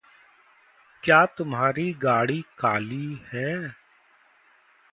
क्या 1.03 1.25
तुम्हारी 1.25 1.93
गाड़ी 1.93 2.41
काली 2.59 3.19
है? 3.33 3.75